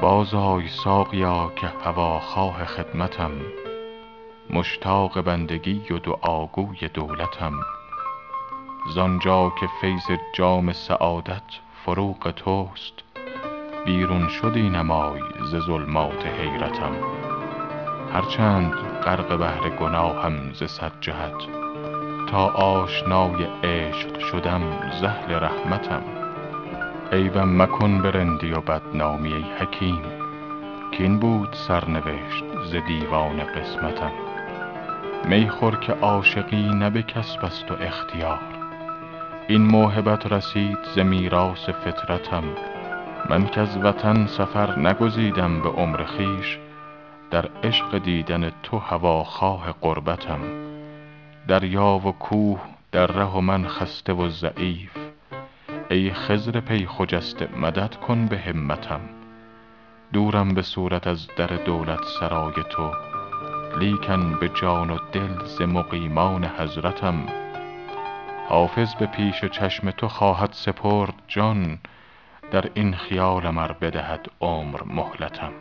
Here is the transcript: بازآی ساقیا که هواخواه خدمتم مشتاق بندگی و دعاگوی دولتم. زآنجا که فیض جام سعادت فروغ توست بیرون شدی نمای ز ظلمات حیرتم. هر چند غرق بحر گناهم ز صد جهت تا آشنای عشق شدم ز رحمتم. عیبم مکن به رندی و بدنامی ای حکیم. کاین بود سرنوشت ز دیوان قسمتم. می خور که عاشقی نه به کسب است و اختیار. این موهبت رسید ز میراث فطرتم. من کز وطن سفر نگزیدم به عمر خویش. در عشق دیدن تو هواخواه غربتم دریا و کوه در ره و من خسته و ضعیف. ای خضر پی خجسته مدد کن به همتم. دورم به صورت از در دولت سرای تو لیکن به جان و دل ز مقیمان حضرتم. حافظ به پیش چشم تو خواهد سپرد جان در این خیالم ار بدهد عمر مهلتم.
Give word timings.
بازآی 0.00 0.68
ساقیا 0.68 1.52
که 1.56 1.66
هواخواه 1.84 2.64
خدمتم 2.64 3.30
مشتاق 4.50 5.20
بندگی 5.20 5.82
و 5.90 5.98
دعاگوی 5.98 6.88
دولتم. 6.94 7.52
زآنجا 8.94 9.52
که 9.60 9.68
فیض 9.80 10.18
جام 10.34 10.72
سعادت 10.72 11.42
فروغ 11.84 12.30
توست 12.30 12.94
بیرون 13.86 14.28
شدی 14.28 14.68
نمای 14.68 15.20
ز 15.44 15.56
ظلمات 15.56 16.26
حیرتم. 16.26 16.92
هر 18.12 18.22
چند 18.22 18.72
غرق 19.04 19.36
بحر 19.36 19.68
گناهم 19.68 20.52
ز 20.52 20.64
صد 20.64 20.92
جهت 21.00 21.46
تا 22.30 22.46
آشنای 22.46 23.44
عشق 23.64 24.18
شدم 24.18 24.90
ز 25.00 25.04
رحمتم. 25.28 26.25
عیبم 27.12 27.62
مکن 27.62 28.02
به 28.02 28.10
رندی 28.10 28.52
و 28.52 28.60
بدنامی 28.60 29.32
ای 29.32 29.44
حکیم. 29.60 30.02
کاین 30.98 31.18
بود 31.18 31.52
سرنوشت 31.52 32.44
ز 32.64 32.76
دیوان 32.88 33.44
قسمتم. 33.44 34.12
می 35.28 35.48
خور 35.48 35.76
که 35.76 35.92
عاشقی 35.92 36.68
نه 36.68 36.90
به 36.90 37.02
کسب 37.02 37.44
است 37.44 37.70
و 37.70 37.74
اختیار. 37.80 38.40
این 39.48 39.62
موهبت 39.62 40.32
رسید 40.32 40.78
ز 40.94 40.98
میراث 40.98 41.68
فطرتم. 41.68 42.44
من 43.30 43.46
کز 43.46 43.76
وطن 43.76 44.26
سفر 44.26 44.78
نگزیدم 44.78 45.60
به 45.60 45.68
عمر 45.68 46.04
خویش. 46.04 46.58
در 47.30 47.48
عشق 47.64 47.98
دیدن 47.98 48.52
تو 48.62 48.78
هواخواه 48.78 49.74
غربتم 49.80 50.40
دریا 51.48 52.00
و 52.04 52.12
کوه 52.12 52.60
در 52.92 53.06
ره 53.06 53.36
و 53.36 53.40
من 53.40 53.68
خسته 53.68 54.12
و 54.12 54.28
ضعیف. 54.28 55.05
ای 55.96 56.12
خضر 56.12 56.60
پی 56.60 56.86
خجسته 56.86 57.48
مدد 57.56 57.94
کن 57.94 58.26
به 58.26 58.38
همتم. 58.38 59.00
دورم 60.12 60.54
به 60.54 60.62
صورت 60.62 61.06
از 61.06 61.28
در 61.36 61.46
دولت 61.46 62.04
سرای 62.20 62.54
تو 62.70 62.92
لیکن 63.78 64.38
به 64.40 64.48
جان 64.48 64.90
و 64.90 64.98
دل 65.12 65.44
ز 65.44 65.62
مقیمان 65.62 66.44
حضرتم. 66.44 67.26
حافظ 68.48 68.94
به 68.94 69.06
پیش 69.06 69.44
چشم 69.44 69.90
تو 69.90 70.08
خواهد 70.08 70.52
سپرد 70.52 71.14
جان 71.28 71.78
در 72.50 72.70
این 72.74 72.94
خیالم 72.94 73.58
ار 73.58 73.72
بدهد 73.72 74.28
عمر 74.40 74.80
مهلتم. 74.86 75.52